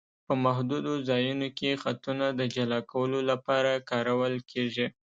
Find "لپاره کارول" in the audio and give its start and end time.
3.31-4.35